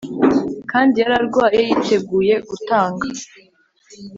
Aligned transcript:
kandi 0.71 0.93
yari 1.01 1.13
arwaye 1.19 1.59
yiteguye 1.67 2.33
gutanga. 2.49 3.07